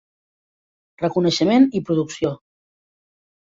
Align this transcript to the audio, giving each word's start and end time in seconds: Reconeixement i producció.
Reconeixement 1.03 1.69
i 1.81 1.85
producció. 1.93 2.35